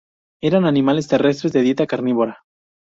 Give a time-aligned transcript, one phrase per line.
[0.41, 2.39] Eran animales terrestres de dieta carnívora.